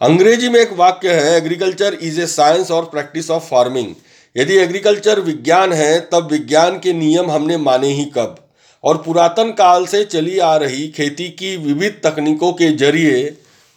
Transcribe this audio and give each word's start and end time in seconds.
अंग्रेज़ी 0.00 0.48
में 0.48 0.58
एक 0.60 0.72
वाक्य 0.72 1.12
है 1.12 1.36
एग्रीकल्चर 1.36 1.94
इज़ 1.94 2.20
ए 2.20 2.26
साइंस 2.26 2.70
और 2.70 2.84
प्रैक्टिस 2.84 3.30
ऑफ़ 3.30 3.42
फ़ार्मिंग 3.42 3.94
यदि 4.36 4.56
एग्रीकल्चर 4.56 5.20
विज्ञान 5.20 5.72
है, 5.72 6.00
तब 6.00 6.28
विज्ञान 6.32 6.78
के 6.78 6.92
नियम 6.92 7.30
हमने 7.30 7.56
माने 7.56 7.88
ही 7.88 8.04
कब? 8.04 8.36
और 8.84 8.96
पुरातन 8.96 9.50
काल 9.52 9.86
से 9.86 10.04
चली 10.04 10.38
आ 10.38 10.56
रही 10.56 10.88
खेती 10.88 11.28
की 11.28 11.56
विविध 11.56 12.00
तकनीकों 12.04 12.52
के 12.52 12.70
ज़रिए 12.72 13.24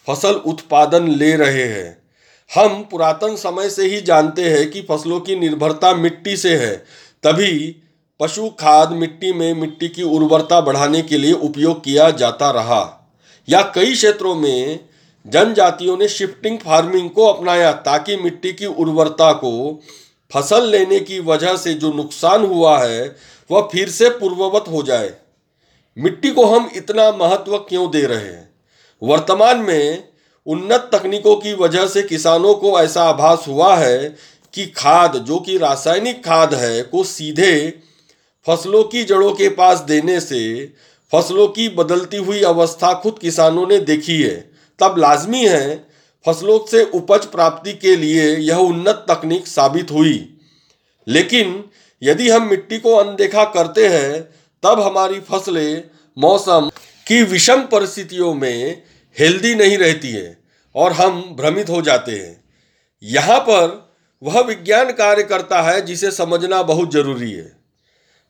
फ़सल 0.07 0.35
उत्पादन 0.45 1.07
ले 1.07 1.35
रहे 1.35 1.63
हैं। 1.63 1.97
हम 2.55 2.83
पुरातन 2.91 3.35
समय 3.35 3.69
से 3.69 3.87
ही 3.87 4.01
जानते 4.01 4.49
हैं 4.49 4.69
कि 4.71 4.81
फ़सलों 4.81 5.19
की 5.19 5.35
निर्भरता 5.35 5.93
मिट्टी 5.93 6.37
से 6.37 6.55
है। 6.55 6.75
तभी 7.23 7.75
पशु 8.19 8.49
खाद 8.49 8.91
मिट्टी 8.91 9.33
में 9.33 9.53
मिट्टी 9.53 9.87
की 9.87 10.03
उर्वरता 10.03 10.61
बढ़ाने 10.61 11.01
के 11.01 11.17
लिए 11.17 11.33
उपयोग 11.33 11.83
किया 11.83 12.11
जाता 12.11 12.51
रहा। 12.51 12.83
या 13.47 13.61
कई 13.75 13.93
क्षेत्रों 13.93 14.35
में 14.35 14.88
जनजातियों 15.27 15.97
ने 15.97 16.07
शिफ्टिंग 16.07 16.59
फ़ार्मिंग 16.59 17.09
को 17.09 17.25
अपनाया 17.25 17.71
ताकि 17.71 18.15
मिट्टी 18.17 18.53
की 18.53 18.65
उर्वरता 18.65 19.33
को 19.33 19.81
फ़सल 20.33 20.69
लेने 20.69 20.99
की 20.99 21.19
वजह 21.19 21.57
से 21.57 21.73
जो 21.73 21.93
नुकसान 21.93 22.45
हुआ 22.45 22.83
है, 22.83 23.15
वह 23.51 23.69
फिर 23.71 23.89
से 23.89 24.09
पूर्ववत 24.09 24.65
हो 24.71 24.83
जाए। 24.83 25.13
मिट्टी 25.97 26.31
को 26.31 26.45
हम 26.45 26.69
इतना 26.75 27.11
महत्व 27.11 27.57
क्यों 27.57 27.91
दे 27.91 28.01
रहे 28.01 28.25
हैं? 28.25 28.49
वर्तमान 29.03 29.57
में 29.57 30.03
उन्नत 30.45 30.89
तकनीकों 30.93 31.35
की 31.35 31.53
वजह 31.53 31.87
से 31.87 32.01
किसानों 32.01 32.53
को 32.53 32.79
ऐसा 32.79 33.03
आभास 33.03 33.45
हुआ 33.47 33.75
है 33.75 34.15
कि 34.53 34.65
खाद, 34.65 35.17
जो 35.17 35.39
कि 35.39 35.57
रासायनिक 35.57 36.25
खाद 36.25 36.53
है, 36.53 36.83
को 36.83 37.03
सीधे 37.03 37.79
फ़सलों 38.47 38.83
की 38.83 39.03
जड़ों 39.03 39.31
के 39.31 39.49
पास 39.49 39.79
देने 39.79 40.19
से 40.19 40.73
फ़सलों 41.11 41.47
की 41.47 41.69
बदलती 41.69 42.17
हुई 42.17 42.41
अवस्था 42.41 42.93
खुद 42.93 43.19
किसानों 43.21 43.67
ने 43.67 43.79
देखी 43.79 44.21
है। 44.23 44.48
तब 44.81 44.95
लाजमी 44.97 45.45
है 45.47 45.89
फ़सलों 46.25 46.59
से 46.65 46.83
उपज 46.83 47.25
प्राप्ति 47.25 47.73
के 47.73 47.95
लिए 47.95 48.35
यह 48.37 48.57
उन्नत 48.57 49.05
तकनीक 49.09 49.47
साबित 49.47 49.91
हुई। 49.91 50.39
लेकिन 51.07 51.63
यदि 52.03 52.29
हम 52.29 52.49
मिट्टी 52.49 52.79
को 52.79 52.95
अनदेखा 52.95 53.43
करते 53.43 53.87
हैं, 53.87 54.21
तब 54.63 54.79
हमारी 54.79 55.19
फ़सलें 55.19 55.83
मौसम 56.17 56.69
की 57.07 57.23
विषम 57.23 57.61
परिस्थितियों 57.61 58.33
में 58.33 58.83
हेल्दी 59.19 59.55
नहीं 59.55 59.77
रहती 59.77 60.11
है 60.11 60.37
और 60.75 60.93
हम 60.93 61.21
भ्रमित 61.39 61.69
हो 61.69 61.81
जाते 61.81 62.11
हैं। 62.11 62.43
यहाँ 63.03 63.39
पर 63.39 63.89
वह 64.23 64.41
विज्ञान 64.41 64.91
कार्य 64.91 65.23
करता 65.23 65.61
है 65.61 65.81
जिसे 65.81 66.11
समझना 66.11 66.63
बहुत 66.63 66.91
ज़रूरी 66.93 67.31
है। 67.31 67.51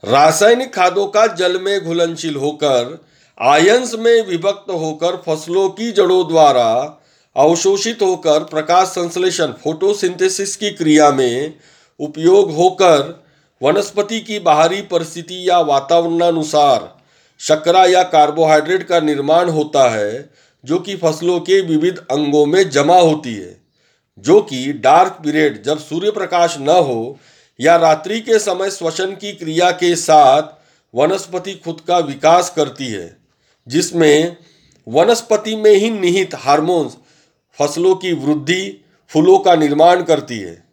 रासायनिक 0.04 0.74
खादों 0.74 1.08
का 1.08 1.28
जल 1.28 1.60
में 1.62 1.84
घुलनशील 1.84 2.36
होकर 2.36 3.09
आयंस 3.42 3.94
में 3.94 4.28
विभक्त 4.28 4.72
होकर 4.72 5.16
फ़सलों 5.16 5.70
की 5.70 5.92
जड़ों 5.92 6.28
द्वारा 6.28 7.02
अवशोषित 7.36 8.02
होकर 8.02 8.44
प्रकाश 8.44 8.88
संश्लेषण, 8.88 9.46
फोटोसिंथेसिस 9.46 10.56
की 10.56 10.72
क्रिया 10.72 11.12
में 11.12 11.54
उपयोग 12.00 12.52
होकर 12.52 13.24
वनस्पति 13.64 14.20
की 14.20 14.40
बाहरी 14.40 14.82
परिस्थिति 14.82 15.50
या 15.50 15.60
वातावरणानुसार 15.60 16.98
शर्करा 17.40 17.86
या 17.86 18.04
कार्बोहाइड्रेट 18.04 18.84
का 18.84 19.00
निर्माण 19.00 19.50
होता 19.50 19.90
है, 19.90 20.30
जो 20.66 20.80
कि 20.80 20.96
फ़सलों 20.96 21.40
के 21.40 21.62
विविध 21.62 21.98
अंगों 22.12 22.46
में 22.46 22.70
जमा 22.70 23.00
होती 23.00 23.34
है, 23.34 23.62
जो 24.18 24.42
कि 24.42 24.74
डार्क 24.74 25.12
पीरियड, 25.12 25.64
जब 25.64 25.80
सूर्य 25.80 26.12
प्रकाश 26.12 26.58
न 26.60 26.70
हो 26.70 27.18
या 27.60 27.76
रात्रि 27.76 28.20
के 28.22 28.40
समय 28.40 28.72
श्वसन 28.72 29.12
की 29.12 29.32
क्रिया 29.34 29.72
के 29.72 29.96
साथ 29.96 30.42
वनस्पति 30.96 31.54
खुद 31.54 31.82
का 31.88 32.00
विकास 32.00 32.50
करती 32.50 32.88
है। 32.88 33.19
जिसमें 33.70 34.38
वनस्पति 34.88 35.56
में 35.56 35.72
ही 35.72 35.90
निहित 35.90 36.36
हार्मोन्स 36.36 36.98
फ़सलों 37.60 37.96
की 37.96 38.14
वृद्धि, 38.14 38.86
फूलों 39.12 39.38
का 39.40 39.56
निर्माण 39.56 40.04
करती 40.04 40.40
है। 40.40 40.64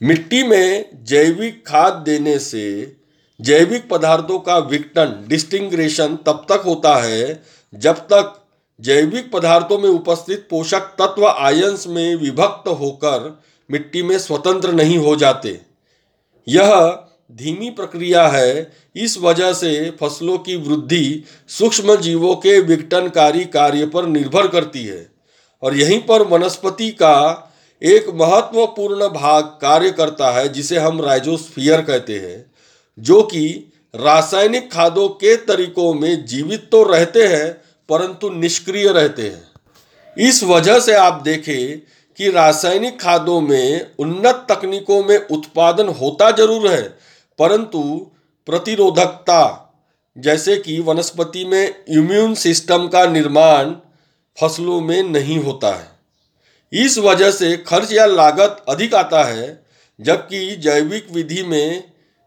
मिट्टी 0.00 0.42
में 0.42 0.90
जैविक 1.04 1.66
खाद 1.66 1.92
देने 1.92 2.38
से 2.38 2.96
जैविक 3.40 3.88
पदार्थों 3.90 4.38
का 4.38 4.58
विघटन 4.58 5.24
डिस्टिंग्रेशन 5.28 6.16
तब 6.16 6.46
तक 6.48 6.62
होता 6.64 6.94
है 6.96 7.42
जब 7.74 7.98
तक 8.12 8.36
जैविक 8.80 9.30
पदार्थों 9.32 9.78
में 9.78 9.88
उपस्थित 9.88 10.46
पोषक 10.50 10.94
तत्व 10.98 11.26
आयंस 11.26 11.86
में 11.86 12.14
विभक्त 12.14 12.68
होकर 12.68 13.42
मिट्टी 13.70 14.02
में 14.02 14.18
स्वतंत्र 14.18 14.72
नहीं 14.72 14.98
हो 14.98 15.14
जाते। 15.16 15.60
यह 16.48 16.70
धीमी 17.30 17.70
प्रक्रिया 17.70 18.26
है। 18.28 18.70
इस 18.96 19.16
वजह 19.18 19.52
से 19.52 19.90
फ़सलों 20.00 20.38
की 20.38 20.56
वृद्धि 20.58 21.24
सूक्ष्म 21.50 21.96
जीवों 21.96 22.34
के 22.36 22.58
विघटनकारी 22.60 23.44
कार्य 23.50 23.86
पर 23.86 24.06
निर्भर 24.06 24.46
करती 24.48 24.84
है 24.84 25.06
और 25.62 25.76
यहीं 25.76 25.98
पर 26.00 26.22
वनस्पति 26.28 26.90
का 26.92 27.46
एक 27.82 28.08
महत्वपूर्ण 28.10 29.08
भाग 29.10 29.44
कार्य 29.62 29.90
करता 29.90 30.30
है, 30.30 30.48
जिसे 30.48 30.78
हम 30.78 31.00
राइजोस्फियर 31.00 31.80
कहते 31.80 32.18
हैं, 32.18 32.44
जो 32.98 33.22
कि 33.22 33.72
रासायनिक 33.94 34.70
खादों 34.72 35.08
के 35.08 35.36
तरीकों 35.36 35.92
में 35.94 36.24
जीवित 36.26 36.68
तो 36.72 36.82
रहते 36.82 37.26
हैं, 37.26 37.52
परंतु 37.88 38.30
निष्क्रिय 38.30 38.88
रहते 38.88 39.22
हैं। 39.22 40.26
इस 40.28 40.42
वजह 40.44 40.78
से 40.80 40.94
आप 40.94 41.20
देखें 41.24 41.80
कि 42.18 42.30
रासायनिक 42.30 43.00
खादों 43.00 43.40
में 43.40 43.94
उन्नत 43.98 44.46
तकनीकों 44.50 45.02
में 45.04 45.16
उत्पादन 45.18 45.88
होता 45.90 46.30
ज़रूर 46.30 46.68
है 46.68 46.82
परंतु 47.40 47.82
प्रतिरोधकता, 48.46 49.66
जैसे 50.16 50.56
कि 50.56 50.78
वनस्पति 50.80 51.44
में 51.44 51.84
इम्यून 51.88 52.34
सिस्टम 52.34 52.86
का 52.88 53.04
निर्माण 53.06 53.72
फ़सलों 54.38 54.80
में 54.80 55.02
नहीं 55.02 55.38
होता 55.38 55.74
है। 55.74 55.88
इस 56.72 56.98
वजह 56.98 57.30
से 57.30 57.56
खर्च 57.56 57.92
या 57.92 58.06
लागत 58.06 58.64
अधिक 58.68 58.94
आता 58.94 59.24
है, 59.24 59.64
जबकि 60.00 60.56
जैविक 60.56 61.06
विधि 61.12 61.42
में 61.42 61.84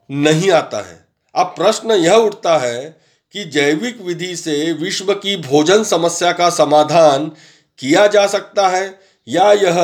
नहीं 0.10 0.52
आता 0.52 0.78
है। 0.78 1.06
अब 1.36 1.54
प्रश्न 1.58 1.92
यह 1.92 2.14
उठता 2.14 2.58
है 2.58 3.00
कि 3.34 3.44
जैविक 3.44 4.02
विधि 4.02 4.36
से 4.36 4.72
विश्व 4.74 5.14
की 5.14 5.36
भोजन 5.38 5.84
समस्या 5.84 6.32
का 6.32 6.50
समाधान 6.50 7.32
किया 7.80 8.08
जा 8.08 8.28
सकता 8.28 8.68
है, 8.68 9.00
या 9.28 9.52
यह 9.52 9.78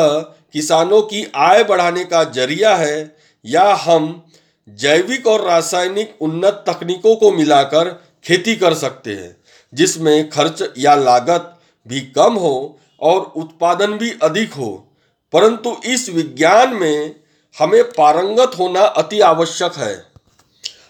किसानों 0.53 1.01
की 1.01 1.25
आय 1.35 1.63
बढ़ाने 1.63 2.03
का 2.03 2.23
ज़रिया 2.23 2.75
है, 2.75 3.15
या 3.45 3.73
हम 3.73 4.28
जैविक 4.75 5.27
और 5.27 5.41
रासायनिक 5.41 6.17
उन्नत 6.21 6.63
तकनीकों 6.67 7.15
को 7.15 7.31
मिलाकर 7.31 8.03
खेती 8.23 8.55
कर 8.55 8.73
सकते 8.73 9.11
हैं, 9.11 9.37
जिसमें 9.73 10.29
खर्च 10.29 10.63
या 10.77 10.95
लागत 10.95 11.59
भी 11.87 12.01
कम 12.01 12.33
हो 12.33 12.79
और 13.01 13.21
उत्पादन 13.35 13.93
भी 13.93 14.11
अधिक 14.23 14.53
हो। 14.53 14.87
परंतु 15.33 15.77
इस 15.85 16.09
विज्ञान 16.09 16.73
में 16.73 17.15
हमें 17.59 17.83
पारंगत 17.83 18.51
होना 18.59 18.81
अति 18.81 19.19
आवश्यक 19.19 19.73
है। 19.73 20.05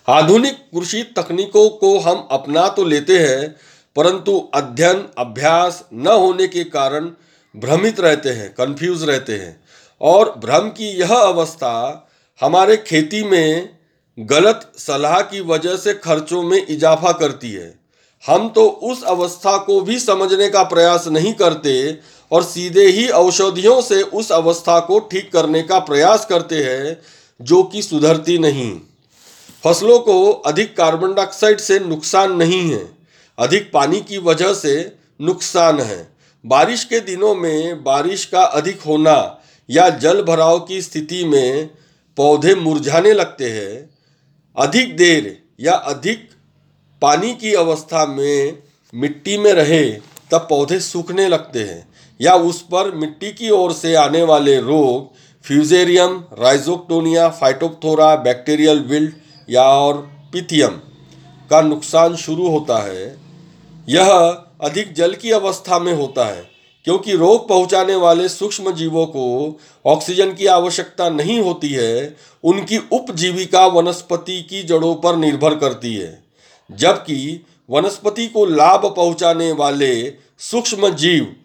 आधुनिक 0.08 0.54
कृषि 0.54 1.04
तकनीकों 1.04 1.70
को 1.70 2.00
हम 2.00 2.28
अपना 2.32 2.68
तो 2.68 2.86
लेते 2.86 3.20
हैं, 3.20 3.56
परंतु 3.96 4.50
अध्ययन, 4.54 5.08
अभ्यास 5.18 5.86
न 5.94 6.08
होने 6.08 6.48
के 6.48 6.64
कारण 6.64 7.12
भ्रमित 7.56 8.00
रहते 8.00 8.30
हैं 8.30 8.54
कंफ्यूज 8.54 9.04
रहते 9.04 9.38
हैं। 9.38 9.64
और 10.02 10.36
भ्रम 10.38 10.70
की 10.70 10.88
यह 10.88 11.16
अवस्था 11.16 12.06
हमारे 12.42 12.78
खेती 12.78 13.24
में 13.24 13.70
गलत 14.20 14.72
सलाह 14.78 15.22
की 15.22 15.40
वजह 15.42 15.76
से 15.76 15.94
खर्चों 15.94 16.44
में 16.44 16.68
इजाफा 16.68 17.12
करती 17.12 17.52
है। 17.52 17.80
हम 18.28 18.50
तो 18.50 18.68
उस 18.68 19.04
अवस्था 19.04 19.58
को 19.58 19.82
भी 19.82 20.00
समझने 20.00 20.50
का 20.50 20.64
प्रयास 20.64 21.08
नहीं 21.08 21.34
करते 21.34 22.00
और 22.32 22.44
सीधे 22.44 22.86
ही 22.88 23.08
औषधियों 23.10 23.82
से 23.82 24.02
उस 24.02 24.32
अवस्था 24.32 24.80
को 24.80 25.00
ठीक 25.00 25.32
करने 25.34 25.62
का 25.62 25.80
प्रयास 25.80 26.26
करते 26.26 26.64
हैं, 26.64 27.02
जो 27.42 27.64
कि 27.64 27.82
सुधरती 27.82 28.38
नहीं। 28.38 28.80
फ़सलों 29.64 30.00
को 30.00 30.32
अधिक 30.32 30.78
कार्बन 30.78 31.14
डाइऑक्साइड 31.14 31.60
से 31.60 31.80
नुकसान 31.80 32.32
नहीं 32.32 32.72
है। 32.72 32.98
अधिक 33.38 33.72
पानी 33.74 34.02
की 34.02 34.18
वजह 34.18 34.54
से 34.54 34.96
नुकसान 35.22 35.80
है। 35.80 36.16
बारिश 36.46 36.84
के 36.84 37.00
दिनों 37.00 37.36
में 37.36 37.84
बारिश 37.84 38.26
का 38.26 38.44
अधिक 38.44 38.82
होना 38.82 39.42
या 39.70 39.90
जल 39.90 40.22
भराव 40.22 40.60
की 40.60 40.82
स्थिति 40.82 41.24
में 41.24 41.70
पौधे 42.20 42.54
मुरझाने 42.56 43.12
लगते 43.14 43.50
हैं। 43.50 43.90
अधिक 44.58 44.96
देर 44.98 45.38
या 45.60 45.74
अधिक 45.74 46.30
पानी 47.02 47.34
की 47.34 47.54
अवस्था 47.54 48.06
में 48.06 48.58
मिट्टी 48.94 49.38
में 49.38 49.52
रहे 49.54 49.84
तब 50.32 50.46
पौधे 50.50 50.80
सूखने 50.80 51.28
लगते 51.28 51.60
हैं 51.60 51.88
या 52.22 52.34
उस 52.36 52.62
पर 52.62 52.92
मिट्टी 52.96 53.32
की 53.32 53.50
ओर 53.50 53.74
से 53.74 53.96
आने 53.96 54.24
वाले 54.24 54.60
रोग 54.60 55.16
fusarium, 55.46 56.24
rhizoctonia, 56.40 57.30
phytophthora, 57.30 58.16
bacterial 58.16 58.80
wilt 58.80 59.16
या 59.50 59.64
और 59.64 59.98
पिथियम 60.34 60.72
का 61.50 61.62
नुकसान 61.62 62.16
शुरू 62.16 62.48
होता 62.48 62.84
है। 62.84 63.18
यह 63.90 64.10
अधिक 64.62 64.94
जल 64.94 65.14
की 65.14 65.32
अवस्था 65.32 65.80
में 65.80 65.94
होता 65.94 66.26
है। 66.26 66.59
क्योंकि 66.86 67.16
रोग 67.16 67.48
पहुँचाने 67.50 67.96
वाले 67.96 68.28
सूक्ष्म 68.30 68.72
जीवों 68.72 69.06
को 69.06 69.60
ऑक्सीजन 69.86 70.34
की 70.34 70.46
आवश्यकता 70.46 71.10
नहीं 71.10 71.40
होती 71.40 71.70
है, 71.70 72.16
उनकी 72.44 72.78
उपजीविका 72.92 73.66
वनस्पति 73.68 74.42
की 74.42 74.64
जड़ों 74.64 74.96
पर 74.96 75.16
निर्भर 75.16 75.56
करती 75.56 75.96
है, 75.96 76.24
जबकि 76.72 77.46
वनस्पति 77.70 78.28
को 78.28 78.46
लाभ 78.46 78.86
पहुँचाने 78.86 79.52
वाले 79.52 80.14
सूक्ष्म 80.40 80.90
जीव 80.90 81.36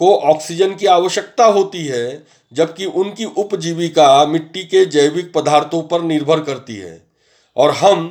को 0.00 0.14
ऑक्सीजन 0.16 0.74
की 0.74 0.86
आवश्यकता 0.86 1.44
होती 1.44 1.84
है, 1.84 2.26
जबकि 2.52 2.84
उनकी 2.84 3.24
उपजीविका 3.24 4.26
मिट्टी 4.26 4.62
के 4.64 4.84
जैविक 4.86 5.32
पदार्थों 5.32 5.82
पर 5.82 6.02
निर्भर 6.02 6.40
करती 6.40 6.76
है। 6.76 7.02
और 7.56 7.70
हम 7.70 8.06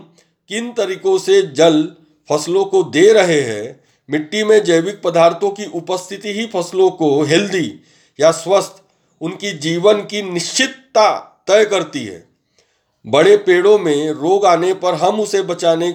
किन 0.49 0.71
तरीकों 0.71 1.17
से 1.17 1.41
जल 1.41 1.83
फ़सलों 2.29 2.65
को 2.65 2.83
दे 2.83 3.11
रहे 3.13 3.41
हैं 3.41 3.79
मिट्टी 4.09 4.43
में 4.43 4.63
जैविक 4.63 5.01
पदार्थों 5.01 5.49
की 5.49 5.65
उपस्थिति 5.65 6.33
ही 6.33 6.45
फ़सलों 6.45 6.91
को 6.91 7.23
हेल्दी 7.23 7.81
या 8.19 8.31
स्वस्थ, 8.31 8.83
उनकी 9.21 9.51
जीवन 9.51 10.01
की 10.01 10.21
निश्चितता 10.21 11.19
तय 11.47 11.65
करती 11.65 12.05
है। 12.05 12.29
बड़े 13.07 13.37
पेड़ों 13.37 13.79
में 13.79 14.11
रोग 14.11 14.45
आने 14.45 14.73
पर 14.73 14.93
हम 14.93 15.19
उसे 15.19 15.41
बचाने 15.41 15.91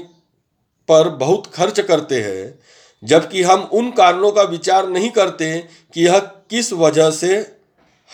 पर 0.88 1.08
बहुत 1.08 1.46
खर्च 1.46 1.80
करते 1.80 2.20
हैं, 2.20 2.58
जबकि 3.04 3.42
हम 3.42 3.62
उन 3.62 3.90
कारणों 3.90 4.32
का 4.32 4.42
विचार 4.42 4.88
नहीं 4.88 5.10
करते 5.10 5.68
कि 5.94 6.06
यह 6.06 6.18
किस 6.18 6.72
वजह 6.72 7.10
से 7.10 7.56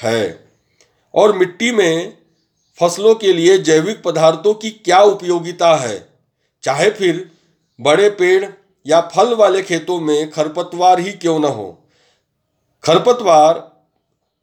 है। 0.02 0.48
और 1.14 1.38
मिट्टी 1.38 1.70
में 1.70 2.18
फ़सलों 2.80 3.14
के 3.14 3.32
लिए 3.32 3.58
जैविक 3.58 4.02
पदार्थों 4.02 4.54
की 4.54 4.70
क्या 4.70 5.00
उपयोगिता 5.00 5.76
है? 5.76 6.08
चाहे 6.62 6.90
फिर 6.90 7.30
बड़े 7.80 8.10
पेड़ 8.10 8.46
या 8.86 9.00
फल 9.14 9.34
वाले 9.34 9.62
खेतों 9.62 9.98
में 10.00 10.30
खरपतवार 10.30 11.00
ही 11.00 11.12
क्यों 11.12 11.38
न 11.40 11.44
हो? 11.44 11.78
खरपतवार 12.84 13.68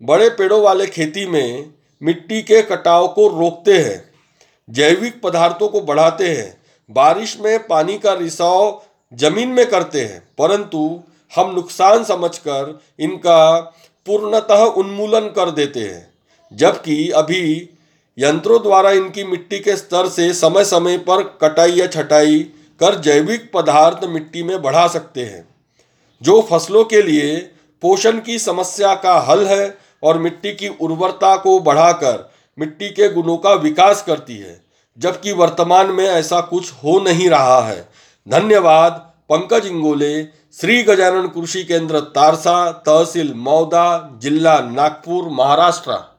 बड़े 0.01 0.29
पेड़ों 0.29 0.61
वाले 0.61 0.85
खेती 0.85 1.25
में 1.25 1.73
मिट्टी 2.01 2.41
के 2.41 2.61
कटाव 2.61 3.07
को 3.07 3.27
रोकते 3.29 3.77
हैं, 3.77 4.03
जैविक 4.69 5.21
पदार्थों 5.21 5.67
को 5.67 5.81
बढ़ाते 5.81 6.27
हैं, 6.29 6.57
बारिश 6.89 7.37
में 7.39 7.67
पानी 7.67 7.97
का 7.97 8.13
रिसाव 8.13 8.81
ज़मीन 9.13 9.49
में 9.49 9.65
करते 9.69 10.01
हैं, 10.01 10.19
परंतु 10.37 11.01
हम 11.31 11.53
नुकसान 11.55 12.03
समझकर 12.03 12.79
इनका 12.99 13.59
पूर्णतः 14.07 14.63
उन्मूलन 14.73 15.27
कर 15.29 15.51
देते 15.51 15.79
हैं, 15.79 16.07
जबकि 16.51 17.09
अभी 17.09 17.69
यंत्रों 18.17 18.61
द्वारा 18.63 18.91
इनकी 18.91 19.23
मिट्टी 19.23 19.59
के 19.59 19.75
स्तर 19.77 20.07
से 20.09 20.33
समय 20.33 20.65
समय 20.65 20.97
पर 20.97 21.23
कटाई 21.41 21.71
या 21.71 21.87
छटाई 21.87 22.39
कर 22.79 22.95
जैविक 22.95 23.51
पदार्थ 23.53 24.03
मिट्टी 24.03 24.43
में 24.43 24.61
बढ़ा 24.61 24.87
सकते 24.87 25.25
हैं। 25.25 25.47
जो 26.21 26.41
फ़सलों 26.41 26.83
के 26.83 27.01
लिए 27.01 27.37
पोषण 27.81 28.19
की 28.19 28.39
समस्या 28.39 28.95
का 28.95 29.19
हल 29.19 29.47
है 29.47 29.77
और 30.03 30.17
मिट्टी 30.17 30.53
की 30.53 30.67
उर्वरता 30.67 31.35
को 31.37 31.59
बढ़ाकर 31.59 32.31
मिट्टी 32.59 32.89
के 32.89 33.09
गुणों 33.09 33.37
का 33.37 33.53
विकास 33.53 34.03
करती 34.03 34.37
है, 34.37 34.61
जबकि 34.97 35.31
वर्तमान 35.31 35.91
में 35.91 36.05
ऐसा 36.05 36.41
कुछ 36.41 36.71
हो 36.71 36.99
नहीं 36.99 37.29
रहा 37.29 37.59
है। 37.61 37.89
धन्यवाद, 38.29 38.91
पंकज 39.29 39.65
इंगोले, 39.65 40.23
श्री 40.53 40.83
गजानन 40.83 41.27
कृषि 41.27 41.63
केंद्र, 41.63 41.99
तारसा, 41.99 42.71
तहसील 42.71 43.33
मौदा, 43.33 44.17
जिला 44.21 44.59
नागपुर, 44.59 45.29
महाराष्ट्र। 45.29 46.15